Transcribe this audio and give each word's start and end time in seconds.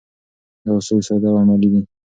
دا 0.63 0.71
اصول 0.79 1.01
ساده 1.07 1.27
او 1.31 1.37
عملي 1.41 1.67
دي. 1.73 1.81